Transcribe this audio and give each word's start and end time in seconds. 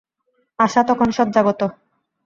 আশা 0.59 0.81
তখন 0.89 1.07
শয্যাগত। 1.11 1.61